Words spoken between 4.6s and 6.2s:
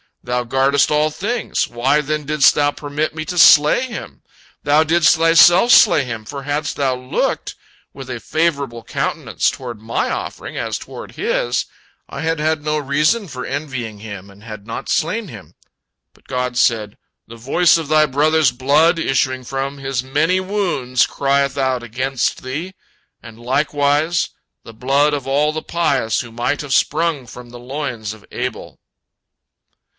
Thou didst Thyself slay